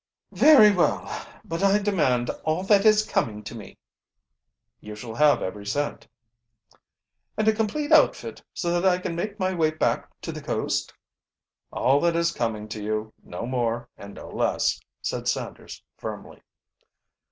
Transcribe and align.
"Very 0.33 0.71
well. 0.71 1.07
But 1.45 1.61
I 1.63 1.77
demand 1.77 2.31
all 2.43 2.63
that 2.63 2.87
is 2.87 3.05
coming 3.05 3.43
to 3.43 3.53
me." 3.53 3.77
"You 4.79 4.95
shall 4.95 5.13
have 5.13 5.43
every 5.43 5.67
cent." 5.67 6.07
"And 7.37 7.47
a 7.47 7.53
complete 7.53 7.91
outfit, 7.91 8.41
so 8.51 8.71
that 8.73 8.83
I 8.91 8.97
can 8.97 9.15
make 9.15 9.37
my 9.39 9.53
way 9.53 9.69
back 9.69 10.09
to 10.21 10.31
the 10.31 10.41
coast." 10.41 10.91
"All 11.71 11.99
that 11.99 12.15
is 12.15 12.31
coming 12.31 12.67
to 12.69 12.81
you 12.83 13.13
no 13.23 13.45
more 13.45 13.89
and 13.95 14.15
no 14.15 14.27
less," 14.29 14.79
said 15.03 15.27
Sanders 15.27 15.83
firmly. 15.99 16.41